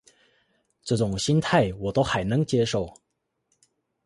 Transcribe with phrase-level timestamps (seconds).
[0.83, 2.91] 這種心態我都還能接受